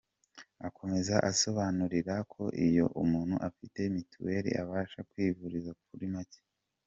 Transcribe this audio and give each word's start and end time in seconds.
Akomeza 0.67 1.11
abasobanurira 1.19 2.15
ko 2.33 2.43
iyo 2.67 2.85
umuntu 3.03 3.35
afite 3.47 3.79
mitiweli 3.93 4.51
abasha 4.61 4.99
kwivuriza 5.09 5.71
kuri 5.85 6.05
make. 6.15 6.41